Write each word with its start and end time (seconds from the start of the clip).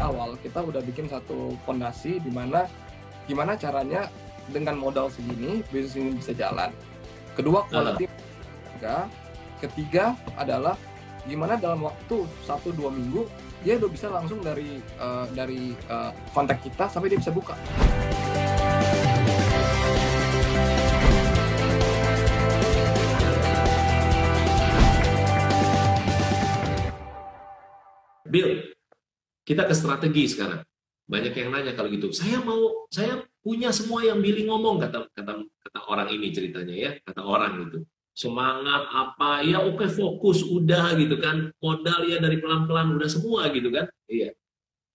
awal 0.00 0.34
kita 0.40 0.64
udah 0.64 0.80
bikin 0.80 1.06
satu 1.06 1.54
fondasi 1.68 2.18
di 2.18 2.32
mana 2.32 2.64
gimana 3.28 3.54
caranya 3.54 4.08
dengan 4.50 4.74
modal 4.80 5.12
segini 5.12 5.62
bisnis 5.70 5.94
ini 6.00 6.10
bisa 6.18 6.32
jalan. 6.34 6.72
Kedua 7.36 7.68
quality 7.70 8.08
uh. 8.82 9.06
ketiga 9.60 10.16
adalah 10.34 10.74
gimana 11.28 11.54
dalam 11.60 11.84
waktu 11.84 12.24
satu 12.48 12.72
dua 12.72 12.88
minggu 12.90 13.28
dia 13.60 13.76
udah 13.76 13.90
bisa 13.92 14.08
langsung 14.08 14.40
dari 14.40 14.80
uh, 14.96 15.28
dari 15.36 15.76
uh, 15.92 16.10
kontak 16.32 16.64
kita 16.64 16.88
sampai 16.88 17.12
dia 17.12 17.20
bisa 17.20 17.30
buka. 17.30 17.54
Bill, 28.30 28.69
kita 29.50 29.66
ke 29.66 29.74
strategi 29.74 30.30
sekarang. 30.30 30.62
Banyak 31.10 31.34
yang 31.34 31.50
nanya 31.50 31.74
kalau 31.74 31.90
gitu. 31.90 32.14
Saya 32.14 32.38
mau, 32.38 32.86
saya 32.86 33.26
punya 33.42 33.74
semua 33.74 34.06
yang 34.06 34.22
Billy 34.22 34.46
ngomong 34.46 34.78
kata 34.78 35.10
kata 35.10 35.42
kata 35.42 35.80
orang 35.90 36.06
ini 36.14 36.30
ceritanya 36.30 36.70
ya, 36.78 36.90
kata 37.02 37.26
orang 37.26 37.66
itu. 37.66 37.82
Semangat 38.14 38.86
apa? 38.94 39.42
Ya 39.42 39.58
oke 39.58 39.90
fokus 39.90 40.46
udah 40.46 40.94
gitu 40.94 41.18
kan. 41.18 41.50
Modal 41.58 42.06
ya 42.06 42.22
dari 42.22 42.38
pelan-pelan 42.38 42.94
udah 42.94 43.10
semua 43.10 43.50
gitu 43.50 43.74
kan. 43.74 43.90
Iya. 44.06 44.38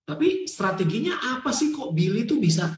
Tapi 0.07 0.47
strateginya 0.47 1.19
apa 1.35 1.51
sih 1.51 1.75
kok 1.75 1.91
Billy 1.91 2.23
itu 2.23 2.39
bisa 2.39 2.71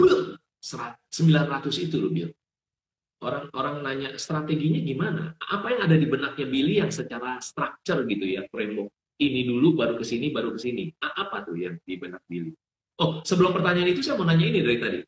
900 0.00 1.84
itu 1.84 1.96
loh 2.00 2.08
Bill. 2.08 2.32
Orang-orang 3.20 3.84
nanya 3.84 4.08
strateginya 4.16 4.80
gimana? 4.80 5.36
Apa 5.36 5.76
yang 5.76 5.80
ada 5.84 5.96
di 6.00 6.06
benaknya 6.08 6.46
Billy 6.48 6.80
yang 6.80 6.88
secara 6.88 7.40
structure 7.44 8.04
gitu 8.08 8.24
ya, 8.24 8.48
framework 8.48 8.88
ini 9.20 9.46
dulu 9.46 9.78
baru 9.78 9.94
ke 9.94 10.04
sini 10.06 10.34
baru 10.34 10.50
ke 10.54 10.60
sini. 10.60 10.90
Apa 10.98 11.46
tuh 11.46 11.54
yang 11.54 11.78
di 11.82 11.94
benak 11.94 12.22
Billy? 12.26 12.50
Oh, 12.98 13.22
sebelum 13.26 13.50
pertanyaan 13.50 13.90
itu 13.90 14.02
saya 14.02 14.18
mau 14.18 14.26
nanya 14.26 14.46
ini 14.46 14.62
dari 14.62 14.78
tadi. 14.78 14.98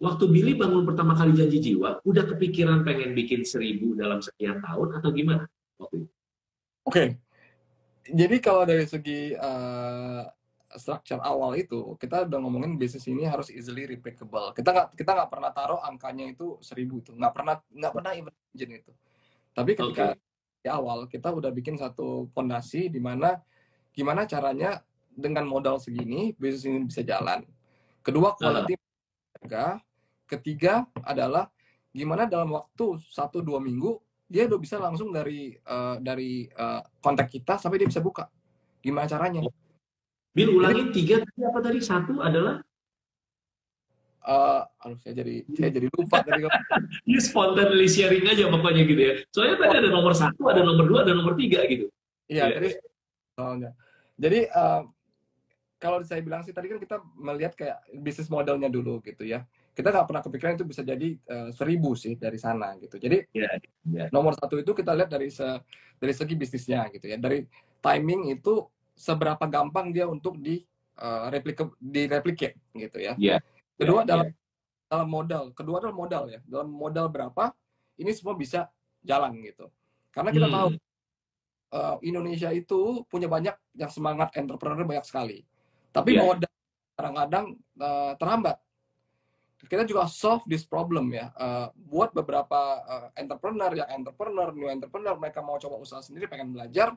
Waktu 0.00 0.24
Billy 0.28 0.52
bangun 0.58 0.84
pertama 0.84 1.14
kali 1.14 1.32
janji 1.38 1.60
jiwa, 1.60 2.02
udah 2.02 2.24
kepikiran 2.28 2.82
pengen 2.82 3.14
bikin 3.14 3.46
seribu 3.46 3.94
dalam 3.94 4.18
sekian 4.20 4.58
tahun 4.60 5.00
atau 5.00 5.08
gimana 5.14 5.44
waktu 5.80 6.04
itu? 6.04 6.08
Oke, 6.84 6.92
okay. 6.92 7.08
jadi 8.12 8.36
kalau 8.42 8.68
dari 8.68 8.84
segi 8.84 9.32
uh, 9.38 10.28
structure 10.76 11.22
awal 11.22 11.56
itu, 11.56 11.96
kita 11.96 12.26
udah 12.28 12.38
ngomongin 12.42 12.76
bisnis 12.76 13.06
ini 13.08 13.24
harus 13.24 13.48
easily 13.48 13.88
replicable. 13.88 14.52
Kita 14.52 14.74
nggak 14.74 14.88
kita 14.98 15.10
nggak 15.14 15.30
pernah 15.30 15.50
taruh 15.54 15.80
angkanya 15.80 16.26
itu 16.28 16.58
seribu 16.60 17.00
itu, 17.00 17.14
nggak 17.16 17.32
pernah 17.32 17.56
nggak 17.72 17.92
pernah 17.94 18.12
imagine 18.12 18.72
itu. 18.82 18.92
Tapi 19.54 19.70
ketika 19.78 20.12
okay. 20.12 20.20
di 20.60 20.68
awal 20.68 21.06
kita 21.06 21.32
udah 21.32 21.48
bikin 21.54 21.78
satu 21.78 22.28
fondasi 22.34 22.90
di 22.90 22.98
mana 22.98 23.38
gimana 23.94 24.26
caranya 24.26 24.82
dengan 25.14 25.46
modal 25.46 25.78
segini 25.78 26.34
bisnis 26.34 26.66
ini 26.66 26.78
bisa 26.90 27.00
jalan. 27.06 27.46
Kedua 28.02 28.34
quality 28.34 28.74
harga. 29.40 29.78
Ketiga 30.26 30.84
adalah 31.06 31.48
gimana 31.94 32.26
dalam 32.26 32.50
waktu 32.52 32.98
satu 33.06 33.38
dua 33.38 33.62
minggu 33.62 34.02
dia 34.26 34.50
udah 34.50 34.58
bisa 34.58 34.82
langsung 34.82 35.14
dari 35.14 35.54
uh, 35.68 36.00
dari 36.02 36.50
uh, 36.58 36.82
kontak 36.98 37.30
kita 37.30 37.54
sampai 37.60 37.78
dia 37.78 37.88
bisa 37.88 38.02
buka. 38.02 38.26
Gimana 38.82 39.06
caranya? 39.06 39.46
Bil 40.34 40.50
ulangin 40.58 40.90
tiga 40.90 41.22
tadi 41.22 41.40
apa 41.46 41.58
tadi 41.62 41.78
satu 41.78 42.18
adalah 42.18 42.58
uh, 44.26 44.66
aduh 44.82 44.98
saya 44.98 45.22
jadi 45.22 45.46
saya 45.54 45.70
jadi 45.70 45.86
lupa 45.94 46.24
tadi 46.26 46.42
Ini 47.06 47.20
spontanly 47.22 47.86
sharing 47.86 48.26
aja 48.26 48.50
pokoknya 48.50 48.82
gitu 48.88 49.02
ya. 49.04 49.14
Soalnya 49.30 49.56
tadi 49.62 49.74
ada 49.84 49.88
nomor 49.94 50.12
satu, 50.16 50.50
ada 50.50 50.66
nomor 50.66 50.84
dua, 50.90 51.06
ada 51.06 51.14
nomor 51.14 51.38
tiga 51.38 51.62
gitu. 51.70 51.86
Iya, 52.26 52.50
ya. 52.50 52.54
jadi 52.58 52.70
oh, 53.38 53.52
enggak. 53.60 53.74
Jadi 54.14 54.46
uh, 54.50 54.82
kalau 55.78 56.00
saya 56.06 56.24
bilang 56.24 56.40
sih 56.46 56.54
tadi 56.54 56.70
kan 56.70 56.78
kita 56.80 56.96
melihat 57.18 57.52
kayak 57.52 57.78
bisnis 58.00 58.30
modelnya 58.30 58.72
dulu 58.72 59.02
gitu 59.04 59.26
ya. 59.26 59.44
Kita 59.74 59.90
nggak 59.90 60.06
pernah 60.06 60.22
kepikiran 60.22 60.54
itu 60.54 60.64
bisa 60.64 60.86
jadi 60.86 61.18
uh, 61.28 61.50
seribu 61.50 61.98
sih 61.98 62.14
dari 62.14 62.38
sana 62.38 62.78
gitu. 62.78 62.96
Jadi 62.96 63.26
yeah, 63.34 63.58
yeah. 63.90 64.08
nomor 64.14 64.38
satu 64.38 64.56
itu 64.62 64.70
kita 64.70 64.94
lihat 64.94 65.10
dari 65.10 65.28
se 65.34 65.44
dari 65.98 66.14
segi 66.14 66.34
bisnisnya 66.38 66.86
gitu 66.94 67.10
ya. 67.10 67.18
Dari 67.18 67.42
timing 67.82 68.32
itu 68.32 68.64
seberapa 68.94 69.42
gampang 69.50 69.90
dia 69.90 70.06
untuk 70.06 70.38
di 70.38 70.62
uh, 71.02 71.26
replika 71.26 71.74
di 71.82 72.06
gitu 72.86 72.98
ya. 73.02 73.18
Yeah. 73.18 73.42
Kedua 73.74 74.06
yeah, 74.06 74.08
dalam 74.08 74.26
yeah. 74.30 74.88
dalam 74.88 75.08
modal. 75.10 75.44
Kedua 75.52 75.82
adalah 75.82 75.96
modal 75.98 76.24
ya. 76.30 76.40
Dalam 76.46 76.70
modal 76.70 77.10
berapa 77.10 77.50
ini 77.98 78.14
semua 78.14 78.38
bisa 78.38 78.70
jalan 79.02 79.34
gitu. 79.42 79.68
Karena 80.14 80.30
kita 80.30 80.46
hmm. 80.46 80.54
tahu 80.54 80.68
uh, 81.74 81.96
Indonesia 82.06 82.54
itu 82.54 83.02
punya 83.10 83.26
banyak 83.26 83.54
yang 83.74 83.90
semangat 83.90 84.30
entrepreneur 84.38 84.86
banyak 84.86 85.04
sekali. 85.04 85.42
Tapi 85.90 86.14
yeah. 86.14 86.22
modal 86.22 86.52
kadang-kadang 86.94 87.46
uh, 87.82 88.14
terhambat. 88.14 88.56
Kita 89.64 89.82
juga 89.88 90.06
solve 90.06 90.44
this 90.46 90.62
problem 90.62 91.10
ya. 91.10 91.32
Uh, 91.34 91.72
buat 91.88 92.14
beberapa 92.14 92.84
uh, 92.84 93.08
entrepreneur 93.18 93.72
yang 93.74 93.88
entrepreneur, 93.90 94.52
new 94.54 94.70
entrepreneur, 94.70 95.18
mereka 95.18 95.40
mau 95.42 95.58
coba 95.58 95.80
usaha 95.80 96.04
sendiri, 96.04 96.28
pengen 96.28 96.52
belajar, 96.52 96.94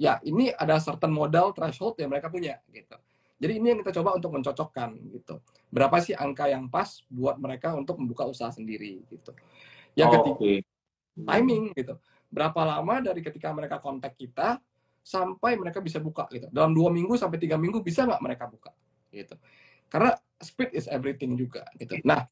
ya 0.00 0.18
ini 0.24 0.50
ada 0.50 0.80
certain 0.80 1.12
modal 1.12 1.52
threshold 1.52 2.00
yang 2.00 2.10
mereka 2.10 2.32
punya 2.32 2.58
gitu. 2.72 2.96
Jadi 3.38 3.52
ini 3.54 3.66
yang 3.70 3.78
kita 3.86 3.94
coba 4.02 4.18
untuk 4.18 4.34
mencocokkan 4.34 4.98
gitu. 5.14 5.38
Berapa 5.70 6.02
sih 6.02 6.16
angka 6.16 6.50
yang 6.50 6.66
pas 6.66 7.06
buat 7.06 7.38
mereka 7.38 7.76
untuk 7.76 8.00
membuka 8.00 8.26
usaha 8.26 8.50
sendiri 8.50 9.04
gitu. 9.06 9.30
Yang 9.94 10.08
oh, 10.08 10.14
ketiga 10.18 10.34
okay. 10.42 10.58
timing 11.22 11.64
gitu 11.76 11.94
berapa 12.28 12.60
lama 12.64 13.00
dari 13.00 13.24
ketika 13.24 13.50
mereka 13.56 13.80
kontak 13.80 14.14
kita 14.14 14.60
sampai 15.00 15.56
mereka 15.56 15.80
bisa 15.80 15.96
buka 15.98 16.28
gitu. 16.28 16.52
Dalam 16.52 16.76
dua 16.76 16.92
minggu 16.92 17.16
sampai 17.16 17.40
tiga 17.40 17.56
minggu 17.56 17.80
bisa 17.80 18.04
nggak 18.04 18.20
mereka 18.20 18.44
buka 18.44 18.72
gitu. 19.08 19.34
Karena 19.88 20.12
speed 20.36 20.76
is 20.76 20.86
everything 20.92 21.32
juga 21.34 21.64
gitu. 21.80 21.96
Nah, 22.04 22.28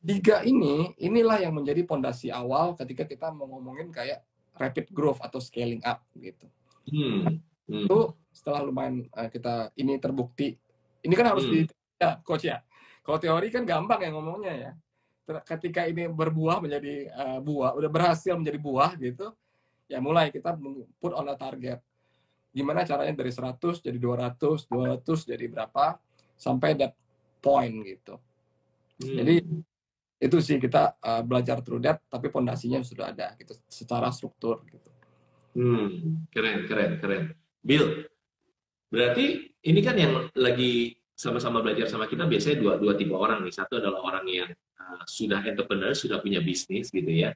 tiga 0.00 0.40
ini 0.42 0.96
inilah 0.96 1.44
yang 1.44 1.52
menjadi 1.52 1.84
pondasi 1.84 2.32
awal 2.32 2.72
ketika 2.80 3.04
kita 3.04 3.28
mau 3.28 3.44
ngomongin 3.44 3.92
kayak 3.92 4.24
rapid 4.56 4.88
growth 4.88 5.20
atau 5.20 5.36
scaling 5.36 5.84
up 5.84 6.00
gitu. 6.16 6.48
Hmm. 6.88 7.44
Hmm. 7.68 7.84
Itu 7.84 8.16
setelah 8.32 8.64
lumayan 8.64 9.04
uh, 9.12 9.28
kita 9.28 9.70
ini 9.76 10.00
terbukti. 10.00 10.56
Ini 11.04 11.12
kan 11.12 11.36
harus 11.36 11.44
hmm. 11.44 11.52
di 11.52 11.58
ya, 12.00 12.16
coach 12.24 12.48
ya. 12.48 12.64
Kalau 13.04 13.18
teori 13.20 13.52
kan 13.52 13.68
gampang 13.68 14.00
ya 14.00 14.10
ngomongnya 14.14 14.54
ya 14.54 14.72
ketika 15.24 15.86
ini 15.86 16.10
berbuah 16.10 16.58
menjadi 16.58 17.08
uh, 17.14 17.38
buah, 17.38 17.78
udah 17.78 17.90
berhasil 17.90 18.34
menjadi 18.34 18.58
buah 18.58 18.98
gitu, 18.98 19.30
ya 19.86 20.02
mulai 20.02 20.34
kita 20.34 20.58
put 20.98 21.14
on 21.14 21.30
a 21.30 21.36
target. 21.38 21.78
Gimana 22.52 22.84
caranya 22.84 23.16
dari 23.16 23.32
100 23.32 23.80
jadi 23.80 23.96
200, 23.96 24.68
200 24.68 25.30
jadi 25.30 25.44
berapa, 25.48 25.96
sampai 26.36 26.76
that 26.76 26.92
point 27.38 27.72
gitu. 27.86 28.18
Hmm. 29.00 29.16
Jadi 29.22 29.34
itu 30.22 30.36
sih 30.38 30.58
kita 30.62 30.98
uh, 31.02 31.22
belajar 31.26 31.62
through 31.62 31.82
that, 31.82 32.02
tapi 32.06 32.30
pondasinya 32.30 32.82
sudah 32.82 33.10
ada 33.10 33.34
gitu, 33.38 33.54
secara 33.66 34.10
struktur 34.14 34.62
gitu. 34.68 34.90
Hmm, 35.52 36.24
keren, 36.32 36.64
keren, 36.64 36.96
keren. 37.02 37.22
Bill, 37.62 38.06
berarti 38.90 39.54
ini 39.62 39.80
kan 39.84 39.94
yang 39.94 40.30
lagi 40.34 40.96
sama-sama 41.12 41.62
belajar 41.62 41.86
sama 41.86 42.10
kita 42.10 42.26
biasanya 42.26 42.58
dua 42.58 42.74
dua 42.82 42.98
tipe 42.98 43.14
orang 43.14 43.46
nih. 43.46 43.54
Satu 43.54 43.78
adalah 43.78 44.02
orang 44.02 44.26
yang 44.26 44.50
sudah 45.06 45.40
entrepreneur, 45.44 45.92
sudah 45.96 46.18
punya 46.20 46.42
bisnis 46.42 46.88
gitu 46.88 47.08
ya. 47.08 47.32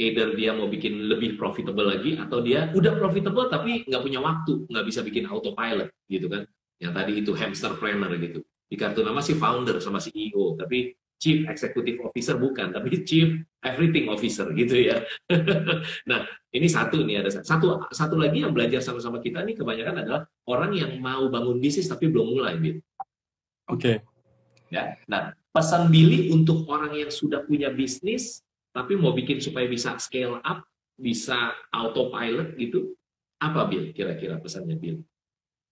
Either 0.00 0.32
dia 0.32 0.56
mau 0.56 0.64
bikin 0.64 1.10
lebih 1.12 1.36
profitable 1.36 1.84
lagi 1.84 2.16
atau 2.16 2.40
dia 2.40 2.72
udah 2.72 2.96
profitable 2.96 3.50
tapi 3.52 3.84
nggak 3.84 4.02
punya 4.02 4.20
waktu, 4.24 4.64
nggak 4.64 4.84
bisa 4.86 5.00
bikin 5.04 5.28
autopilot 5.28 5.92
gitu 6.08 6.26
kan. 6.30 6.48
Yang 6.80 6.92
tadi 6.96 7.12
itu 7.20 7.32
hamster 7.36 7.72
planner 7.76 8.12
gitu. 8.16 8.40
Di 8.70 8.76
kartu 8.78 9.04
nama 9.04 9.20
si 9.20 9.36
founder 9.36 9.82
sama 9.82 10.00
CEO, 10.00 10.56
tapi 10.56 10.94
Chief 11.20 11.44
Executive 11.44 12.00
Officer 12.00 12.40
bukan, 12.40 12.72
tapi 12.72 12.88
Chief 13.08 13.36
Everything 13.60 14.08
Officer 14.08 14.48
gitu 14.56 14.88
ya. 14.88 15.04
nah, 16.10 16.24
ini 16.48 16.64
satu 16.64 17.04
nih 17.04 17.20
ada 17.20 17.28
satu 17.28 17.84
satu 17.92 18.16
lagi 18.16 18.40
yang 18.40 18.56
belajar 18.56 18.80
sama-sama 18.80 19.20
kita 19.20 19.44
nih 19.44 19.52
kebanyakan 19.52 20.00
adalah 20.00 20.22
orang 20.48 20.72
yang 20.72 20.96
mau 20.96 21.28
bangun 21.28 21.60
bisnis 21.60 21.92
tapi 21.92 22.08
belum 22.08 22.40
mulai 22.40 22.56
gitu. 22.64 22.80
Oke. 23.68 23.76
Okay. 23.76 23.96
Ya. 24.72 24.96
Nah, 25.12 25.36
pesan 25.50 25.90
Billy 25.90 26.30
untuk 26.30 26.66
orang 26.70 26.94
yang 26.94 27.10
sudah 27.10 27.42
punya 27.42 27.70
bisnis 27.74 28.42
tapi 28.70 28.94
mau 28.94 29.10
bikin 29.10 29.42
supaya 29.42 29.66
bisa 29.66 29.98
scale 29.98 30.38
up, 30.46 30.62
bisa 30.94 31.50
autopilot 31.74 32.54
gitu, 32.54 32.94
apa 33.42 33.66
Bill 33.66 33.90
kira-kira 33.90 34.38
pesannya 34.38 34.78
Bill? 34.78 35.02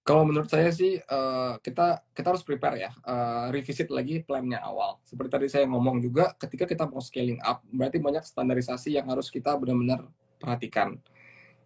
Kalau 0.02 0.24
menurut 0.24 0.48
saya 0.48 0.72
sih 0.72 0.96
uh, 0.96 1.60
kita 1.60 2.00
kita 2.16 2.26
harus 2.32 2.40
prepare 2.40 2.80
ya, 2.80 2.90
uh, 3.04 3.52
revisit 3.52 3.92
lagi 3.92 4.24
plannya 4.24 4.56
awal. 4.56 4.98
Seperti 5.04 5.30
tadi 5.30 5.46
saya 5.52 5.68
ngomong 5.68 6.00
juga, 6.00 6.32
ketika 6.40 6.64
kita 6.64 6.88
mau 6.88 6.98
scaling 6.98 7.38
up, 7.44 7.60
berarti 7.68 8.00
banyak 8.00 8.24
standarisasi 8.24 8.96
yang 8.96 9.04
harus 9.12 9.28
kita 9.28 9.52
benar-benar 9.60 10.08
perhatikan. 10.40 10.96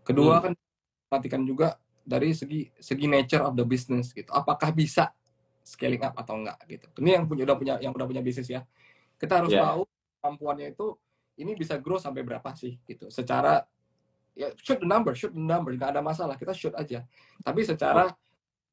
Kedua 0.02 0.42
hmm. 0.42 0.44
kan 0.44 0.52
perhatikan 1.06 1.42
juga 1.46 1.78
dari 2.02 2.34
segi 2.34 2.66
segi 2.82 3.06
nature 3.06 3.46
of 3.46 3.54
the 3.54 3.62
business 3.62 4.10
gitu. 4.10 4.28
Apakah 4.34 4.74
bisa 4.74 5.14
scaling 5.62 6.02
up 6.02 6.14
atau 6.18 6.34
enggak 6.38 6.58
gitu. 6.66 6.86
Ini 7.02 7.22
yang 7.22 7.24
punya 7.30 7.42
udah 7.46 7.56
punya 7.56 7.74
yang 7.78 7.92
udah 7.94 8.06
punya 8.06 8.22
bisnis 8.22 8.50
ya. 8.50 8.66
Kita 9.16 9.42
harus 9.42 9.54
yeah. 9.54 9.62
tahu 9.62 9.82
kemampuannya 10.20 10.74
itu 10.74 10.86
ini 11.38 11.56
bisa 11.56 11.78
grow 11.80 11.96
sampai 11.96 12.26
berapa 12.26 12.50
sih 12.54 12.78
gitu. 12.84 13.08
Secara 13.08 13.62
ya 14.36 14.52
shoot 14.58 14.82
the 14.82 14.88
number, 14.88 15.14
shoot 15.14 15.32
the 15.32 15.40
number, 15.40 15.72
nggak 15.72 15.96
ada 15.98 16.02
masalah. 16.02 16.34
Kita 16.36 16.52
shoot 16.52 16.74
aja. 16.74 17.06
Tapi 17.40 17.60
secara 17.62 18.10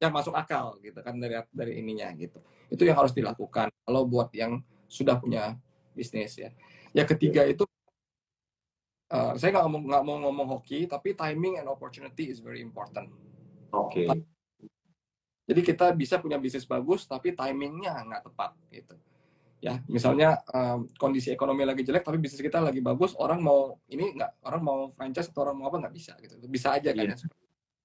yang 0.00 0.12
masuk 0.16 0.32
akal 0.32 0.80
gitu 0.80 0.96
kan 1.04 1.12
dari 1.20 1.36
dari 1.52 1.76
ininya 1.76 2.08
gitu 2.16 2.40
itu 2.72 2.88
yang 2.88 2.96
harus 2.96 3.12
dilakukan 3.12 3.68
kalau 3.84 4.08
buat 4.08 4.32
yang 4.32 4.64
sudah 4.88 5.20
punya 5.20 5.60
bisnis 5.92 6.40
ya 6.40 6.48
yang 6.96 7.04
ketiga 7.04 7.44
itu 7.44 7.68
uh, 9.12 9.36
saya 9.36 9.60
nggak 9.60 9.66
mau 9.68 9.80
nggak 9.84 10.02
mau 10.08 10.16
ngomong 10.24 10.48
hoki 10.56 10.88
tapi 10.88 11.12
timing 11.12 11.60
and 11.60 11.68
opportunity 11.68 12.32
is 12.32 12.40
very 12.40 12.64
important 12.64 13.12
oke 13.76 13.92
okay. 13.92 14.08
Jadi 15.50 15.60
kita 15.66 15.86
bisa 15.98 16.22
punya 16.22 16.38
bisnis 16.38 16.62
bagus 16.62 17.10
tapi 17.10 17.34
timingnya 17.34 18.06
nggak 18.06 18.22
tepat 18.30 18.54
gitu. 18.70 18.94
Ya 19.58 19.82
misalnya 19.90 20.38
um, 20.54 20.86
kondisi 20.94 21.34
ekonomi 21.34 21.66
lagi 21.66 21.82
jelek 21.82 22.06
tapi 22.06 22.22
bisnis 22.22 22.38
kita 22.38 22.62
lagi 22.62 22.78
bagus 22.78 23.18
orang 23.18 23.42
mau 23.42 23.82
ini 23.90 24.14
nggak 24.14 24.46
orang 24.46 24.62
mau 24.62 24.78
franchise 24.94 25.34
atau 25.34 25.50
orang 25.50 25.58
mau 25.58 25.66
apa 25.66 25.82
nggak 25.82 25.94
bisa 25.98 26.14
gitu. 26.22 26.38
Bisa 26.46 26.78
aja 26.78 26.94
kan 26.94 27.02
iya. 27.02 27.18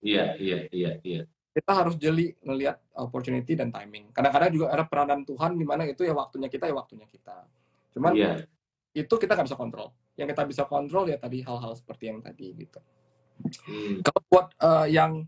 iya 0.05 0.25
iya 0.37 0.59
iya 0.69 0.91
iya. 1.01 1.21
Kita 1.57 1.71
harus 1.73 1.97
jeli 1.97 2.37
ngelihat 2.45 2.77
opportunity 3.01 3.57
dan 3.57 3.73
timing. 3.73 4.13
Kadang-kadang 4.13 4.53
juga 4.53 4.69
ada 4.69 4.85
peranan 4.85 5.25
Tuhan 5.25 5.57
di 5.57 5.65
mana 5.65 5.89
itu 5.89 6.05
ya 6.05 6.13
waktunya 6.13 6.53
kita 6.53 6.69
ya 6.69 6.75
waktunya 6.77 7.09
kita. 7.09 7.49
Cuman 7.97 8.13
yeah. 8.13 8.45
itu 8.93 9.11
kita 9.17 9.33
nggak 9.33 9.49
bisa 9.49 9.57
kontrol. 9.57 9.89
Yang 10.13 10.37
kita 10.37 10.43
bisa 10.45 10.63
kontrol 10.69 11.09
ya 11.09 11.17
tadi 11.17 11.41
hal-hal 11.41 11.73
seperti 11.73 12.13
yang 12.13 12.21
tadi 12.21 12.53
gitu. 12.53 12.77
Hmm. 13.35 13.99
kalau 13.99 14.21
buat 14.31 14.47
uh, 14.63 14.87
yang 14.87 15.27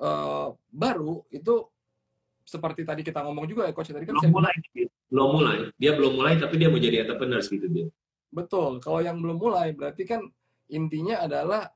uh, 0.00 0.54
baru 0.70 1.22
itu 1.34 1.66
seperti 2.48 2.80
tadi 2.88 3.04
kita 3.04 3.20
ngomong 3.20 3.44
juga 3.44 3.68
ya 3.68 3.76
coach 3.76 3.92
tadi 3.92 4.08
kan 4.08 4.16
belum 4.16 4.32
mulai 4.32 4.54
belum 5.08 5.28
mulai. 5.40 5.56
Dia 5.80 5.92
belum 5.96 6.12
mulai 6.20 6.34
tapi 6.36 6.54
dia 6.60 6.68
mau 6.68 6.80
jadi 6.80 7.04
entrepreneur 7.04 7.40
gitu 7.40 7.66
dia. 7.68 7.86
Betul. 8.28 8.80
Kalau 8.84 9.00
yang 9.00 9.16
belum 9.20 9.36
mulai 9.40 9.72
berarti 9.72 10.04
kan 10.04 10.20
intinya 10.68 11.24
adalah 11.24 11.72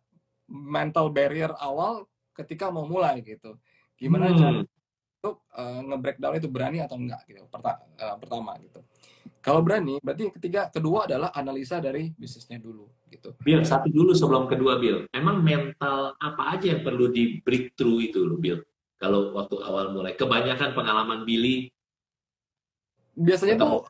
mental 0.49 1.09
barrier 1.09 1.53
awal 1.57 2.09
ketika 2.37 2.69
mau 2.69 2.85
mulai 2.85 3.25
gitu. 3.25 3.57
Gimana 3.97 4.33
hmm. 4.33 4.37
cara 4.37 4.61
untuk 5.23 5.47
uh, 5.55 5.81
nge-breakdown 5.87 6.35
itu 6.35 6.49
berani 6.51 6.83
atau 6.83 6.99
enggak 6.99 7.23
gitu 7.31 7.47
Perta 7.47 7.79
uh, 8.03 8.19
pertama 8.19 8.59
gitu 8.59 8.83
kalau 9.39 9.63
berani 9.63 10.03
berarti 10.03 10.35
ketiga 10.35 10.67
kedua 10.67 11.07
adalah 11.07 11.31
analisa 11.31 11.79
dari 11.79 12.11
bisnisnya 12.11 12.59
dulu 12.59 12.91
gitu 13.07 13.39
Bill 13.39 13.63
satu 13.63 13.87
dulu 13.87 14.11
sebelum 14.19 14.51
kedua 14.51 14.83
Bill 14.83 15.07
emang 15.15 15.39
mental 15.39 16.19
apa 16.19 16.59
aja 16.59 16.75
yang 16.75 16.83
perlu 16.83 17.07
di 17.15 17.39
breakthrough 17.39 18.03
itu 18.03 18.19
loh 18.27 18.39
Bill 18.43 18.59
kalau 19.03 19.35
waktu 19.35 19.59
awal 19.67 19.91
mulai? 19.91 20.15
Kebanyakan 20.15 20.79
pengalaman 20.79 21.27
Billy? 21.27 21.67
Biasanya 23.19 23.59
tuh 23.59 23.83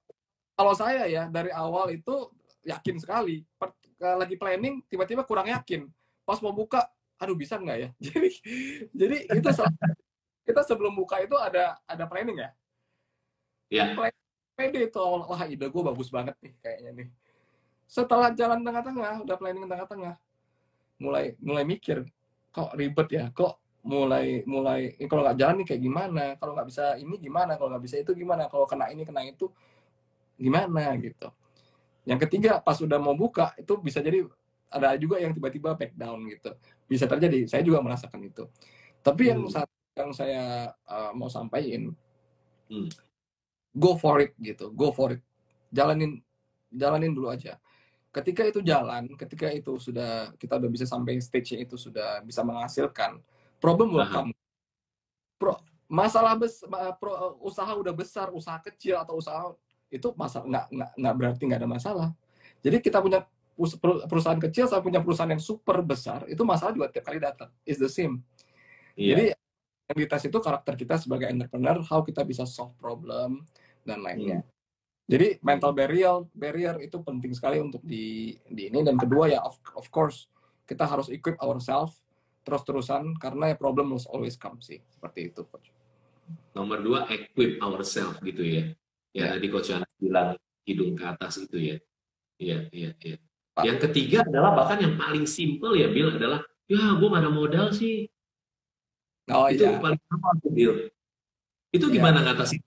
kalau 0.57 0.73
saya 0.73 1.05
ya 1.05 1.29
dari 1.29 1.53
awal 1.53 1.93
itu 1.93 2.33
yakin 2.65 2.97
sekali. 2.97 3.45
Per, 3.61 3.77
lagi 4.01 4.41
planning 4.41 4.81
tiba-tiba 4.89 5.29
kurang 5.29 5.53
yakin. 5.53 5.85
Pas 6.25 6.41
mau 6.41 6.57
buka, 6.57 6.89
aduh 7.21 7.37
bisa 7.37 7.61
nggak 7.61 7.77
ya? 7.77 7.89
Jadi 8.09 8.29
jadi 8.97 9.17
itu 9.37 9.49
kita 10.43 10.61
sebelum 10.67 10.95
buka 10.95 11.23
itu 11.23 11.35
ada 11.39 11.79
ada 11.87 12.05
planning 12.07 12.39
ya. 12.43 12.51
Iya. 13.73 13.85
Pede 14.53 14.85
itu 14.85 14.99
awal 15.01 15.25
wah 15.25 15.43
ide 15.49 15.65
gue 15.65 15.83
bagus 15.83 16.13
banget 16.13 16.37
nih 16.45 16.53
kayaknya 16.61 16.91
nih. 16.93 17.09
Setelah 17.89 18.33
jalan 18.33 18.61
tengah-tengah, 18.65 19.25
udah 19.25 19.37
planning 19.37 19.65
tengah-tengah, 19.69 20.15
mulai 21.01 21.37
mulai 21.41 21.65
mikir 21.65 22.05
kok 22.53 22.73
ribet 22.77 23.09
ya, 23.09 23.25
kok 23.33 23.61
mulai 23.83 24.45
mulai 24.45 24.95
eh, 25.01 25.09
kalau 25.09 25.25
nggak 25.25 25.39
jalan 25.41 25.55
nih 25.65 25.67
kayak 25.73 25.83
gimana? 25.83 26.25
Kalau 26.37 26.53
nggak 26.53 26.69
bisa 26.69 26.85
ini 27.01 27.17
gimana? 27.17 27.57
Kalau 27.57 27.71
nggak 27.73 27.85
bisa 27.85 27.97
itu 28.01 28.13
gimana? 28.13 28.47
Kalau 28.53 28.69
kena 28.69 28.93
ini 28.93 29.03
kena 29.09 29.25
itu 29.25 29.49
gimana 30.37 30.93
gitu? 31.01 31.29
Yang 32.05 32.29
ketiga 32.29 32.61
pas 32.61 32.77
udah 32.77 33.01
mau 33.01 33.17
buka 33.17 33.57
itu 33.57 33.73
bisa 33.81 34.05
jadi 34.05 34.29
ada 34.73 34.97
juga 35.01 35.21
yang 35.21 35.33
tiba-tiba 35.33 35.77
back 35.77 35.93
down 35.97 36.21
gitu. 36.29 36.53
Bisa 36.89 37.09
terjadi. 37.09 37.49
Saya 37.49 37.65
juga 37.65 37.81
merasakan 37.81 38.21
itu. 38.21 38.45
Tapi 39.01 39.23
hmm. 39.27 39.31
yang 39.33 39.41
saat 39.49 39.69
yang 39.93 40.11
saya 40.17 40.73
uh, 40.89 41.13
mau 41.13 41.29
sampaikan 41.29 41.93
hmm. 42.73 42.89
go 43.77 43.97
for 44.01 44.21
it 44.25 44.33
gitu 44.41 44.73
go 44.73 44.93
for 44.93 45.17
it 45.17 45.23
jalanin 45.69 46.21
jalanin 46.73 47.13
dulu 47.13 47.29
aja 47.33 47.61
ketika 48.13 48.45
itu 48.45 48.61
jalan 48.61 49.09
ketika 49.17 49.49
itu 49.53 49.77
sudah 49.81 50.33
kita 50.37 50.61
udah 50.61 50.71
bisa 50.73 50.85
sampai 50.85 51.21
stage 51.21 51.57
itu 51.57 51.77
sudah 51.81 52.21
bisa 52.25 52.45
menghasilkan 52.45 53.21
problem 53.63 53.95
will 53.95 54.11
come. 54.11 54.35
Pro, 55.39 55.63
masalah 55.87 56.35
bes, 56.35 56.67
pro, 56.99 57.39
usaha 57.47 57.71
udah 57.79 57.95
besar, 57.95 58.35
usaha 58.35 58.59
kecil 58.59 58.99
atau 58.99 59.23
usaha 59.23 59.55
itu 59.87 60.11
masalah 60.19 60.51
nggak 60.51 60.67
nggak 60.75 60.91
nggak 60.99 61.15
berarti 61.15 61.43
nggak 61.47 61.61
ada 61.63 61.71
masalah. 61.71 62.09
Jadi 62.59 62.83
kita 62.83 62.99
punya 62.99 63.23
perusahaan 64.11 64.43
kecil 64.43 64.67
sama 64.67 64.83
punya 64.83 64.99
perusahaan 64.99 65.31
yang 65.31 65.43
super 65.43 65.79
besar 65.87 66.27
itu 66.27 66.43
masalah 66.43 66.75
juga 66.75 66.91
tiap 66.91 67.07
kali 67.07 67.23
datang. 67.23 67.55
Is 67.63 67.79
the 67.79 67.87
same. 67.87 68.27
Yeah. 68.99 69.15
Jadi 69.15 69.25
dites 69.91 70.23
itu 70.25 70.39
karakter 70.39 70.75
kita 70.79 70.97
sebagai 71.01 71.29
entrepreneur, 71.29 71.83
how 71.87 72.01
kita 72.07 72.23
bisa 72.23 72.47
solve 72.47 72.73
problem 72.79 73.43
dan 73.83 74.01
lainnya. 74.01 74.41
Hmm. 74.41 74.51
Jadi 75.11 75.43
mental 75.43 75.75
barrier 75.75 76.25
barrier 76.33 76.79
itu 76.81 76.97
penting 77.03 77.35
sekali 77.35 77.59
untuk 77.59 77.83
di 77.83 78.39
di 78.47 78.71
ini 78.71 78.81
dan 78.87 78.95
kedua 78.97 79.29
ya 79.29 79.43
of, 79.43 79.59
of 79.75 79.91
course 79.91 80.31
kita 80.65 80.87
harus 80.87 81.11
equip 81.11 81.37
ourselves 81.43 82.01
terus-terusan 82.47 83.19
karena 83.19 83.55
ya 83.55 83.57
problem 83.59 83.93
will 83.93 84.03
always 84.11 84.39
come 84.39 84.59
sih 84.63 84.81
seperti 84.89 85.31
itu 85.35 85.43
coach. 85.47 85.69
Nomor 86.55 86.81
dua 86.81 87.01
equip 87.11 87.59
ourselves 87.61 88.19
gitu 88.23 88.43
ya. 88.43 88.65
Ya, 89.13 89.29
ya. 89.29 89.37
tadi 89.37 89.47
coach 89.51 89.69
Yana 89.69 89.87
bilang 89.99 90.39
hidung 90.65 90.95
ke 90.95 91.05
atas 91.05 91.43
itu 91.43 91.59
ya. 91.59 91.77
Iya 92.39 92.59
iya 92.73 92.91
iya. 93.03 93.17
Yang 93.61 93.79
ketiga 93.91 94.25
adalah 94.25 94.57
bahkan 94.57 94.81
yang 94.81 94.95
paling 94.97 95.29
simple 95.29 95.77
ya 95.77 95.93
Bill 95.93 96.17
adalah 96.17 96.41
ya 96.65 96.97
gue 96.97 97.09
gak 97.11 97.23
ada 97.23 97.33
modal 97.33 97.67
sih. 97.75 98.09
Oh 99.31 99.47
itu 99.47 99.63
iya. 99.63 99.79
paling 99.79 100.01
Bill. 100.51 100.91
Itu 101.71 101.87
iya. 101.89 101.95
gimana 101.95 102.19
ya. 102.21 102.35
ngatasin 102.35 102.63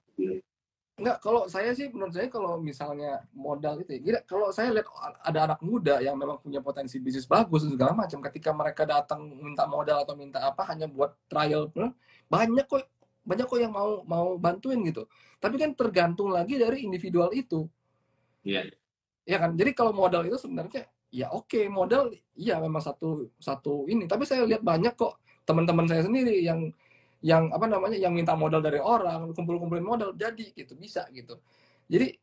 Enggak, 0.96 1.20
kalau 1.20 1.44
saya 1.52 1.76
sih 1.76 1.92
menurut 1.92 2.16
saya 2.16 2.32
kalau 2.32 2.56
misalnya 2.56 3.20
modal 3.36 3.84
itu 3.84 4.00
ya, 4.00 4.24
kalau 4.24 4.48
saya 4.56 4.72
lihat 4.72 4.88
ada 5.28 5.40
anak 5.52 5.60
muda 5.60 6.00
yang 6.00 6.16
memang 6.16 6.40
punya 6.40 6.64
potensi 6.64 7.04
bisnis 7.04 7.28
bagus 7.28 7.68
dan 7.68 7.76
segala 7.76 7.92
macam, 7.92 8.24
ketika 8.24 8.56
mereka 8.56 8.88
datang 8.88 9.28
minta 9.28 9.68
modal 9.68 10.08
atau 10.08 10.16
minta 10.16 10.40
apa 10.40 10.64
hanya 10.72 10.88
buat 10.88 11.12
trial, 11.28 11.68
banyak 12.32 12.64
kok 12.64 12.88
banyak 13.28 13.44
kok 13.44 13.60
yang 13.60 13.76
mau 13.76 14.08
mau 14.08 14.40
bantuin 14.40 14.80
gitu. 14.88 15.04
Tapi 15.44 15.60
kan 15.60 15.76
tergantung 15.76 16.32
lagi 16.32 16.56
dari 16.56 16.88
individual 16.88 17.36
itu. 17.36 17.68
Iya. 18.48 18.72
Yeah. 18.72 19.36
Ya 19.36 19.38
kan. 19.44 19.60
Jadi 19.60 19.76
kalau 19.76 19.92
modal 19.92 20.24
itu 20.32 20.40
sebenarnya 20.40 20.88
ya 21.12 21.28
oke 21.36 21.52
okay, 21.52 21.68
modal 21.68 22.08
iya 22.40 22.56
memang 22.64 22.80
satu 22.80 23.36
satu 23.36 23.84
ini. 23.92 24.08
Tapi 24.08 24.24
saya 24.24 24.48
lihat 24.48 24.64
banyak 24.64 24.96
kok 24.96 25.20
teman-teman 25.46 25.86
saya 25.86 26.04
sendiri 26.04 26.42
yang 26.42 26.74
yang 27.26 27.50
apa 27.50 27.66
namanya 27.66 27.98
yang 27.98 28.14
minta 28.14 28.38
modal 28.38 28.62
dari 28.62 28.78
orang 28.78 29.34
kumpul-kumpulin 29.34 29.86
modal 29.86 30.14
jadi 30.14 30.52
gitu 30.54 30.78
bisa 30.78 31.10
gitu 31.10 31.42
jadi 31.90 32.14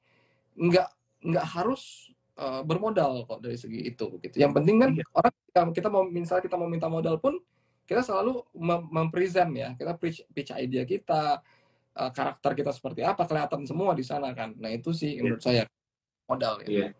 nggak 0.58 0.88
nggak 1.26 1.46
harus 1.58 2.12
uh, 2.38 2.62
bermodal 2.62 3.24
kok 3.26 3.40
dari 3.42 3.58
segi 3.58 3.82
itu 3.82 4.20
gitu 4.22 4.36
yang 4.36 4.52
penting 4.52 4.78
kan 4.78 4.90
iya. 4.94 5.06
orang 5.16 5.34
kita, 5.48 5.60
kita 5.82 5.88
mau 5.88 6.02
misalnya 6.06 6.44
kita 6.44 6.56
mau 6.58 6.68
minta 6.68 6.86
modal 6.90 7.16
pun 7.18 7.38
kita 7.86 8.02
selalu 8.02 8.46
mem 8.54 8.82
mempresent 8.90 9.50
ya 9.54 9.74
kita 9.74 9.92
pitch, 9.98 10.22
pitch 10.30 10.50
idea 10.54 10.86
kita 10.86 11.42
uh, 11.98 12.10
karakter 12.14 12.54
kita 12.54 12.70
seperti 12.70 13.02
apa 13.02 13.26
kelihatan 13.26 13.66
semua 13.66 13.92
di 13.96 14.04
sana 14.06 14.30
kan 14.36 14.54
nah 14.58 14.70
itu 14.70 14.94
sih 14.94 15.18
yeah. 15.18 15.22
menurut 15.22 15.42
saya 15.42 15.62
modal 16.30 16.62
ya 16.62 16.68
yeah. 16.68 16.90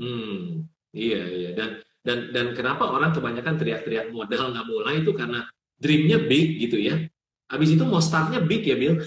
hmm 0.00 0.64
iya 0.96 1.20
iya 1.28 1.50
dan 1.52 1.70
dan 2.06 2.30
dan 2.30 2.54
kenapa 2.54 2.86
orang 2.86 3.10
kebanyakan 3.10 3.58
teriak-teriak 3.58 4.14
modal 4.14 4.54
nggak 4.54 4.66
mulai 4.70 5.02
itu 5.02 5.10
karena 5.10 5.42
dreamnya 5.82 6.22
big 6.22 6.62
gitu 6.62 6.78
ya 6.78 7.02
Habis 7.46 7.78
itu 7.78 7.84
mau 7.86 8.02
startnya 8.02 8.42
big 8.42 8.66
ya, 8.66 8.76
Bill. 8.76 8.94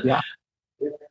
Ya. 0.00 0.20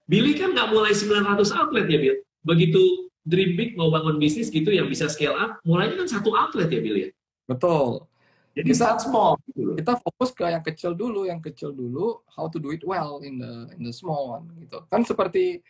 Billy 0.09 0.33
kan 0.33 0.57
nggak 0.57 0.73
mulai 0.73 0.89
900 0.97 1.53
outlet 1.53 1.85
ya, 1.85 2.01
Bill. 2.01 2.17
Begitu 2.41 2.81
dream 3.21 3.53
big 3.53 3.77
mau 3.77 3.93
bangun 3.93 4.17
bisnis 4.17 4.49
gitu 4.49 4.73
yang 4.73 4.89
bisa 4.89 5.05
scale 5.05 5.37
up, 5.37 5.61
mulainya 5.61 6.01
kan 6.01 6.09
satu 6.09 6.33
outlet 6.33 6.65
ya, 6.73 6.81
Bill 6.81 6.97
ya. 6.97 7.09
Betul. 7.45 8.09
Jadi 8.57 8.73
kita, 8.73 8.77
start 8.81 8.99
small. 9.05 9.37
Gitu. 9.45 9.77
Kita 9.77 9.93
fokus 10.01 10.29
ke 10.33 10.49
yang 10.49 10.65
kecil 10.65 10.97
dulu, 10.97 11.29
yang 11.29 11.37
kecil 11.37 11.69
dulu, 11.69 12.25
how 12.33 12.49
to 12.49 12.57
do 12.57 12.73
it 12.73 12.81
well 12.81 13.21
in 13.21 13.37
the 13.37 13.69
in 13.77 13.85
the 13.85 13.93
small 13.93 14.41
one 14.41 14.49
gitu. 14.57 14.81
Kan 14.89 15.05
seperti 15.05 15.61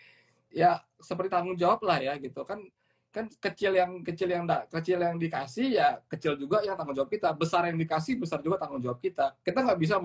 ya 0.47 0.79
seperti 1.03 1.27
tanggung 1.27 1.59
jawab 1.59 1.83
lah 1.83 1.99
ya 1.99 2.15
gitu 2.17 2.41
kan 2.47 2.63
kan 3.09 3.25
kecil 3.41 3.73
yang 3.73 4.05
kecil 4.05 4.29
yang 4.29 4.45
enggak 4.45 4.69
kecil 4.69 5.01
yang 5.01 5.17
dikasih 5.17 5.81
ya 5.81 5.97
kecil 6.05 6.37
juga 6.37 6.61
yang 6.61 6.77
tanggung 6.77 6.93
jawab 6.93 7.09
kita. 7.09 7.33
Besar 7.33 7.65
yang 7.65 7.77
dikasih 7.81 8.21
besar 8.21 8.39
juga 8.45 8.61
tanggung 8.61 8.81
jawab 8.81 9.01
kita. 9.01 9.33
Kita 9.41 9.65
nggak 9.65 9.79
bisa 9.81 9.97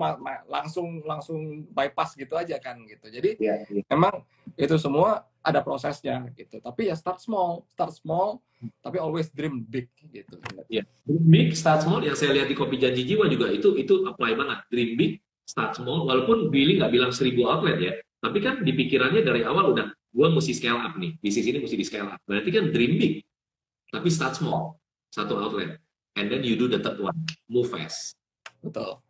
langsung 0.49 1.05
langsung 1.05 1.69
bypass 1.69 2.17
gitu 2.17 2.33
aja 2.33 2.57
kan 2.57 2.81
gitu. 2.89 3.05
Jadi 3.07 3.37
ya, 3.37 3.61
ya. 3.69 3.85
memang 3.93 4.25
itu 4.57 4.75
semua 4.81 5.21
ada 5.45 5.61
prosesnya 5.61 6.25
gitu. 6.33 6.57
Tapi 6.57 6.89
ya 6.89 6.97
start 6.97 7.21
small 7.21 7.69
start 7.69 7.93
small 7.93 8.41
tapi 8.81 8.97
always 8.97 9.29
dream 9.29 9.61
big 9.61 9.85
gitu. 10.09 10.41
Ya 10.65 10.81
dream 11.05 11.25
big 11.29 11.49
start 11.53 11.85
small 11.85 12.01
yang 12.01 12.17
saya 12.17 12.33
lihat 12.33 12.49
di 12.49 12.57
kopi 12.57 12.81
janji 12.81 13.05
jiwa 13.05 13.29
juga 13.29 13.53
itu 13.53 13.77
itu 13.77 14.01
apply 14.09 14.33
banget. 14.33 14.59
Dream 14.73 14.97
big 14.97 15.13
start 15.45 15.77
small 15.77 16.09
walaupun 16.09 16.49
Billy 16.49 16.81
nggak 16.81 16.89
bilang 16.89 17.13
seribu 17.13 17.45
outlet 17.45 17.77
ya. 17.77 17.93
Tapi 18.19 18.41
kan 18.41 18.65
di 18.65 18.73
pikirannya 18.73 19.21
dari 19.21 19.45
awal 19.45 19.77
udah 19.77 19.93
gue 20.15 20.27
mesti 20.31 20.55
scale 20.55 20.79
up 20.79 20.95
nih, 20.95 21.19
bisnis 21.19 21.43
ini 21.43 21.59
mesti 21.59 21.75
di 21.75 21.83
scale 21.83 22.15
up. 22.15 22.19
Berarti 22.23 22.49
kan 22.55 22.71
dream 22.71 22.95
big, 22.95 23.19
tapi 23.91 24.07
start 24.07 24.39
small, 24.39 24.79
satu 25.11 25.35
outlet. 25.35 25.83
And 26.15 26.31
then 26.31 26.47
you 26.47 26.55
do 26.55 26.71
the 26.71 26.79
third 26.79 27.03
one, 27.03 27.27
move 27.51 27.67
fast. 27.67 28.15
Betul. 28.63 29.03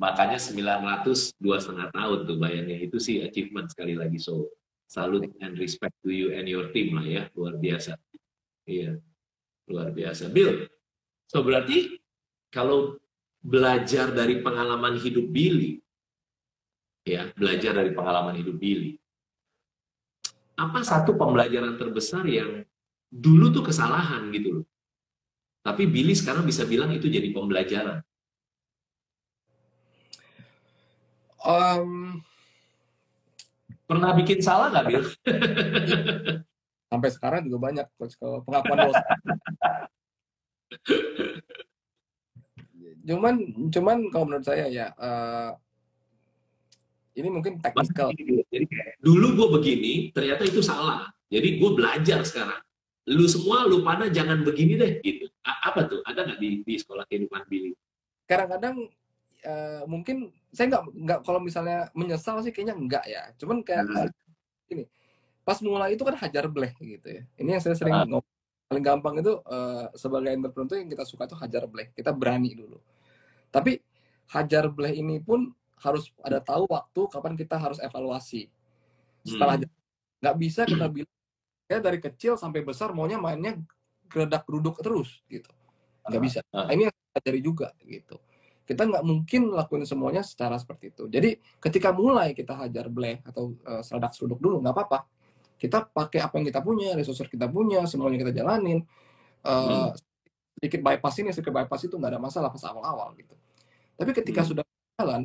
makanya 0.00 0.40
900 0.40 1.36
dua 1.36 1.60
setengah 1.60 1.92
tahun 1.92 2.24
tuh 2.24 2.40
bayangnya. 2.40 2.80
Itu 2.80 2.96
sih 2.96 3.20
achievement 3.20 3.68
sekali 3.68 3.92
lagi. 3.92 4.16
So 4.16 4.48
salute 4.88 5.28
and 5.44 5.60
respect 5.60 5.92
to 6.00 6.08
you 6.08 6.32
and 6.32 6.48
your 6.48 6.72
team 6.72 6.96
lah 6.96 7.04
ya. 7.04 7.22
Luar 7.36 7.60
biasa. 7.60 8.00
Iya. 8.64 8.96
Luar 9.68 9.92
biasa. 9.92 10.32
Bill 10.32 10.64
so 11.30 11.46
berarti 11.46 12.02
kalau 12.50 12.98
belajar 13.38 14.10
dari 14.10 14.42
pengalaman 14.42 14.98
hidup 14.98 15.30
Billy 15.30 15.78
ya 17.06 17.30
belajar 17.32 17.72
dari 17.72 17.94
pengalaman 17.94 18.34
hidup 18.36 18.58
Billy 18.58 18.98
apa 20.60 20.84
satu 20.84 21.16
pembelajaran 21.16 21.80
terbesar 21.80 22.28
yang 22.28 22.60
dulu 23.08 23.48
tuh 23.48 23.64
kesalahan 23.64 24.28
gitu 24.36 24.60
loh 24.60 24.66
tapi 25.64 25.88
Billy 25.88 26.12
sekarang 26.12 26.44
bisa 26.44 26.68
bilang 26.68 26.92
itu 26.92 27.08
jadi 27.08 27.32
pembelajaran 27.32 28.04
Um, 31.40 32.20
Pernah 33.88 34.12
bikin 34.12 34.44
salah 34.44 34.68
nggak, 34.68 34.86
Bill? 34.86 35.04
sampai 36.90 37.10
sekarang 37.14 37.46
juga 37.46 37.58
banyak 37.70 37.86
coach 37.94 38.18
kalau 38.18 38.42
pengakuan 38.42 38.90
dosa. 38.90 39.00
cuman 43.08 43.34
cuman 43.72 43.98
kalau 44.12 44.24
menurut 44.28 44.44
saya 44.44 44.66
ya 44.68 44.92
uh, 44.98 45.56
ini 47.16 47.28
mungkin 47.28 47.58
teknikal. 47.58 48.14
Jadi 48.14 48.64
dulu 49.02 49.26
gue 49.34 49.48
begini, 49.60 49.92
ternyata 50.14 50.46
itu 50.46 50.62
salah. 50.62 51.10
Jadi 51.30 51.58
gue 51.58 51.70
belajar 51.74 52.22
sekarang. 52.22 52.60
Lu 53.10 53.26
semua, 53.26 53.66
lu 53.66 53.82
pada 53.82 54.06
jangan 54.06 54.42
begini 54.46 54.78
deh, 54.78 54.92
gitu. 55.02 55.26
A 55.42 55.72
apa 55.72 55.88
tuh? 55.88 56.04
Ada 56.06 56.26
nggak 56.26 56.38
di, 56.38 56.62
di 56.62 56.74
sekolah 56.78 57.08
kehidupan 57.10 57.42
Billy? 57.50 57.74
Kadang-kadang 58.28 58.86
uh, 59.44 59.82
mungkin 59.88 60.30
saya 60.50 60.66
nggak 60.76 60.84
nggak 60.94 61.20
kalau 61.24 61.40
misalnya 61.40 61.88
menyesal 61.94 62.42
sih 62.42 62.52
kayaknya 62.52 62.74
enggak 62.76 63.04
ya 63.06 63.22
cuman 63.38 63.62
kayak 63.62 63.86
hmm. 63.86 64.72
ini 64.74 64.84
pas 65.46 65.58
mulai 65.62 65.94
itu 65.94 66.02
kan 66.02 66.16
hajar 66.18 66.50
bleh 66.50 66.74
gitu 66.78 67.06
ya 67.06 67.22
ini 67.38 67.48
yang 67.56 67.62
saya 67.62 67.78
sering 67.78 67.94
hmm. 67.94 68.10
ngomong 68.10 68.24
paling 68.70 68.84
gampang 68.86 69.14
itu 69.18 69.32
uh, 69.46 69.90
sebagai 69.98 70.30
entrepreneur 70.30 70.78
yang 70.78 70.90
kita 70.90 71.04
suka 71.06 71.26
itu 71.26 71.36
hajar 71.38 71.62
bleh 71.66 71.90
kita 71.94 72.10
berani 72.14 72.54
dulu 72.54 72.78
tapi 73.50 73.82
hajar 74.30 74.70
bleh 74.70 74.94
ini 74.94 75.18
pun 75.18 75.50
harus 75.80 76.12
ada 76.20 76.38
tahu 76.40 76.68
waktu 76.68 77.00
kapan 77.08 77.34
kita 77.36 77.56
harus 77.56 77.80
evaluasi 77.80 78.48
setelah 79.24 79.60
hmm. 79.60 79.68
nggak 80.20 80.36
bisa 80.36 80.62
kita 80.68 80.86
bilang 80.88 81.16
ya 81.68 81.78
dari 81.80 81.98
kecil 82.00 82.36
sampai 82.36 82.64
besar 82.64 82.92
maunya 82.92 83.16
mainnya 83.16 83.56
geredak 84.08 84.44
geruduk 84.44 84.80
terus 84.80 85.20
gitu 85.28 85.48
nggak 86.04 86.22
bisa 86.22 86.40
nah, 86.52 86.68
ini 86.72 86.88
yang 86.88 86.94
saya 86.94 87.40
juga 87.40 87.72
gitu 87.84 88.18
kita 88.70 88.86
nggak 88.86 89.02
mungkin 89.02 89.50
lakuin 89.50 89.82
semuanya 89.82 90.22
secara 90.22 90.54
seperti 90.54 90.94
itu. 90.94 91.10
Jadi 91.10 91.42
ketika 91.58 91.90
mulai 91.90 92.30
kita 92.38 92.54
hajar 92.54 92.86
black 92.86 93.26
atau 93.26 93.58
uh, 93.66 93.82
seradak 93.82 94.14
seruduk 94.14 94.38
dulu 94.38 94.62
nggak 94.62 94.70
apa-apa. 94.70 95.10
Kita 95.58 95.90
pakai 95.90 96.22
apa 96.22 96.38
yang 96.38 96.46
kita 96.46 96.62
punya, 96.62 96.94
resource 96.94 97.26
kita 97.26 97.50
punya, 97.50 97.82
semuanya 97.90 98.22
kita 98.22 98.30
jalanin. 98.30 98.86
Uh, 99.42 99.90
hmm. 99.90 99.98
Sedikit 100.54 100.80
bypass 100.86 101.18
ini, 101.18 101.34
sedikit 101.34 101.50
bypass 101.50 101.82
itu 101.82 101.98
nggak 101.98 102.14
ada 102.14 102.20
masalah 102.22 102.48
pas 102.48 102.62
awal-awal 102.70 103.10
gitu. 103.18 103.34
Tapi 103.98 104.10
ketika 104.14 104.46
hmm. 104.46 104.48
sudah 104.54 104.64
jalan, 105.00 105.22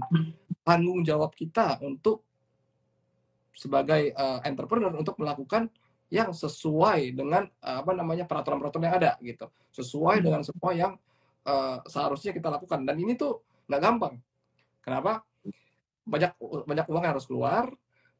tanggung 0.63 1.03
jawab 1.03 1.35
kita 1.35 1.77
untuk 1.83 2.23
sebagai 3.55 4.11
uh, 4.15 4.39
entrepreneur 4.43 4.91
untuk 4.95 5.15
melakukan 5.19 5.67
yang 6.11 6.31
sesuai 6.31 7.15
dengan 7.15 7.47
uh, 7.63 7.83
apa 7.83 7.91
namanya 7.91 8.23
peraturan-peraturan 8.23 8.87
yang 8.87 8.97
ada 8.99 9.11
gitu, 9.19 9.51
sesuai 9.75 10.23
dengan 10.23 10.41
semua 10.43 10.71
yang 10.71 10.93
uh, 11.43 11.83
seharusnya 11.87 12.31
kita 12.31 12.47
lakukan. 12.47 12.87
Dan 12.87 12.95
ini 12.99 13.19
tuh 13.19 13.43
nggak 13.67 13.81
gampang. 13.81 14.15
Kenapa? 14.79 15.23
Banyak 16.05 16.37
banyak 16.67 16.85
uang 16.87 17.03
yang 17.03 17.13
harus 17.17 17.27
keluar 17.27 17.67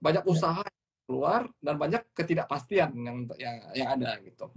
banyak 0.01 0.23
ya. 0.27 0.29
usaha 0.29 0.63
keluar 1.05 1.47
dan 1.61 1.75
banyak 1.77 2.01
ketidakpastian 2.13 2.93
yang 2.97 3.17
yang 3.37 3.55
yang 3.73 3.89
ada 3.93 4.17
gitu. 4.21 4.49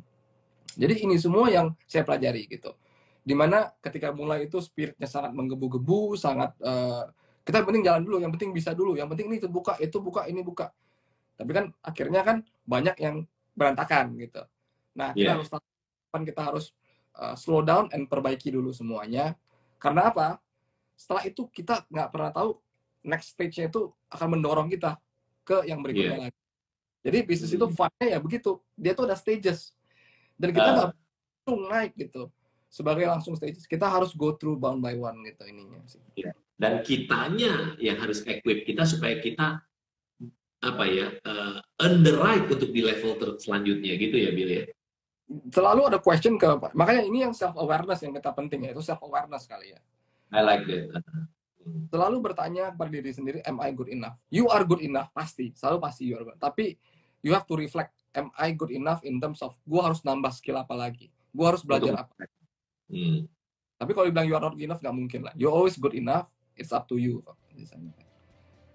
Jadi 0.78 1.05
ini 1.05 1.17
semua 1.19 1.50
yang 1.50 1.75
saya 1.85 2.07
pelajari 2.07 2.47
gitu 2.49 2.73
di 3.28 3.37
mana 3.37 3.68
ketika 3.85 4.08
mulai 4.16 4.49
itu 4.49 4.56
spiritnya 4.64 5.04
sangat 5.04 5.37
menggebu-gebu 5.37 6.16
sangat 6.16 6.56
uh, 6.64 7.12
kita 7.44 7.61
penting 7.61 7.85
jalan 7.85 8.00
dulu 8.00 8.16
yang 8.25 8.32
penting 8.32 8.56
bisa 8.56 8.73
dulu 8.73 8.97
yang 8.97 9.08
penting 9.12 9.28
ini 9.28 9.37
itu 9.37 9.52
buka 9.52 9.76
itu 9.76 10.00
buka 10.00 10.25
ini 10.25 10.40
buka 10.40 10.73
tapi 11.37 11.52
kan 11.52 11.68
akhirnya 11.85 12.25
kan 12.25 12.40
banyak 12.64 12.97
yang 12.97 13.28
berantakan 13.52 14.16
gitu 14.16 14.40
nah 14.97 15.12
kita 15.12 15.37
yeah. 15.37 15.37
harus 15.37 15.49
kita 16.25 16.40
harus 16.40 16.73
uh, 17.18 17.35
slow 17.35 17.61
down 17.61 17.90
and 17.90 18.06
perbaiki 18.06 18.54
dulu 18.54 18.70
semuanya. 18.70 19.35
Karena 19.82 20.08
apa? 20.08 20.38
Setelah 20.94 21.26
itu 21.26 21.47
kita 21.50 21.85
nggak 21.90 22.08
pernah 22.11 22.30
tahu 22.35 22.58
next 23.06 23.35
stage-nya 23.35 23.70
itu 23.70 23.90
akan 24.11 24.38
mendorong 24.38 24.70
kita 24.70 24.99
ke 25.47 25.66
yang 25.66 25.82
berikutnya 25.82 26.16
yeah. 26.16 26.25
lagi. 26.30 26.40
Jadi 26.99 27.18
bisnis 27.25 27.52
itu 27.54 27.66
hmm. 27.66 27.75
fun-nya 27.75 28.06
ya 28.16 28.18
begitu. 28.18 28.58
Dia 28.75 28.92
tuh 28.94 29.06
ada 29.06 29.14
stages. 29.18 29.75
Dan 30.38 30.54
kita 30.54 30.68
nggak 30.75 30.87
uh. 30.90 30.94
langsung 30.94 31.61
naik 31.70 31.92
gitu. 31.99 32.23
Sebagai 32.68 33.08
langsung 33.08 33.32
stages, 33.32 33.64
kita 33.64 33.88
harus 33.88 34.12
go 34.12 34.37
through 34.37 34.60
one 34.60 34.78
by 34.84 34.92
one 34.92 35.25
gitu 35.25 35.42
ininya 35.48 35.80
sih. 35.88 36.04
Yeah. 36.20 36.37
Dan 36.60 36.84
kitanya 36.84 37.78
yang 37.80 37.96
harus 37.96 38.20
equip 38.28 38.68
kita 38.68 38.84
supaya 38.84 39.16
kita 39.22 39.64
apa 40.58 40.84
ya 40.90 41.14
uh, 41.22 41.62
earn 41.87 42.02
the 42.02 42.18
right 42.18 42.42
untuk 42.50 42.75
di 42.75 42.82
level 42.82 43.14
selanjutnya 43.38 43.94
gitu 43.94 44.16
ya 44.18 44.30
Bill 44.34 44.50
ya? 44.50 44.64
Selalu 45.54 45.92
ada 45.92 45.98
question 46.02 46.34
ke 46.34 46.48
makanya 46.75 47.06
ini 47.06 47.22
yang 47.25 47.32
self 47.37 47.54
awareness 47.54 48.02
yang 48.02 48.10
kita 48.10 48.34
penting 48.34 48.66
ya 48.66 48.70
itu 48.75 48.82
self 48.82 49.00
awareness 49.06 49.46
kali 49.46 49.72
ya. 49.72 49.80
I 50.34 50.42
like 50.44 50.66
that. 50.66 50.98
Selalu 51.94 52.16
bertanya 52.20 52.75
kepada 52.75 52.90
diri 52.90 53.12
sendiri 53.14 53.38
am 53.46 53.62
I 53.62 53.70
good 53.70 53.88
enough? 53.88 54.18
You 54.28 54.50
are 54.50 54.66
good 54.66 54.82
enough 54.82 55.14
pasti. 55.14 55.54
Selalu 55.54 55.78
pasti 55.78 56.10
you 56.10 56.18
are 56.18 56.26
good. 56.26 56.40
Tapi 56.42 56.75
you 57.22 57.32
have 57.32 57.46
to 57.46 57.54
reflect 57.54 57.94
am 58.18 58.34
I 58.34 58.50
good 58.50 58.75
enough 58.75 59.06
in 59.06 59.22
terms 59.22 59.40
of 59.46 59.54
gue 59.62 59.78
harus 59.78 60.02
nambah 60.02 60.34
skill 60.34 60.58
apa 60.58 60.75
lagi? 60.75 61.08
Gue 61.30 61.46
harus 61.46 61.62
belajar 61.62 62.02
apa 62.02 62.28
hmm. 62.90 63.28
tapi 63.78 63.90
kalau 63.95 64.07
dibilang 64.09 64.28
you 64.28 64.37
are 64.37 64.45
not 64.45 64.57
good 64.57 64.66
enough 64.66 64.80
nggak 64.80 64.97
mungkin 64.97 65.21
lah 65.25 65.33
you 65.38 65.47
always 65.49 65.76
good 65.76 65.95
enough 65.95 66.28
it's 66.57 66.75
up 66.75 66.88
to 66.88 66.97
you 66.99 67.25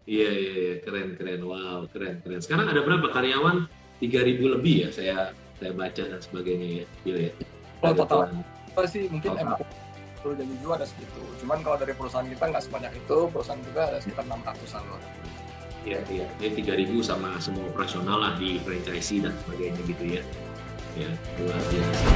Iya, 0.04 0.36
iya, 0.36 0.52
iya, 0.52 0.74
keren, 0.84 1.16
keren, 1.16 1.48
wow, 1.48 1.88
keren, 1.88 2.20
keren. 2.20 2.44
Sekarang 2.44 2.68
ada 2.68 2.84
berapa 2.84 3.08
karyawan? 3.08 3.72
3000 4.04 4.56
lebih 4.60 4.76
ya 4.88 4.90
saya 4.92 5.18
saya 5.60 5.72
baca 5.72 6.04
dan 6.04 6.20
sebagainya 6.20 6.84
ya 6.84 6.86
Bill 7.08 7.18
ya 7.30 7.32
kalau 7.80 7.96
total 8.04 8.20
apa 8.74 8.82
sih 8.90 9.08
mungkin 9.08 9.32
emang 9.38 9.60
perlu 10.20 10.34
jadi 10.36 10.54
juga 10.60 10.74
ada 10.82 10.88
segitu 10.88 11.22
cuman 11.44 11.58
kalau 11.64 11.78
dari 11.80 11.94
perusahaan 11.96 12.28
kita 12.28 12.44
nggak 12.52 12.64
sebanyak 12.64 12.92
itu 12.96 13.18
perusahaan 13.32 13.62
kita 13.64 13.82
ada 13.94 13.98
sekitar 14.04 14.24
600an 14.28 14.84
loh 14.92 15.02
Iya, 15.84 16.00
iya. 16.08 16.24
Jadi 16.40 16.64
3000 16.64 17.04
sama 17.04 17.36
semua 17.44 17.68
operasional 17.68 18.16
lah 18.16 18.40
di 18.40 18.56
franchise 18.64 19.20
dan 19.20 19.36
sebagainya 19.44 19.84
gitu 19.84 20.16
ya. 20.16 20.24
Ya, 20.96 21.12
luar 21.44 21.60
biasa. 21.60 22.08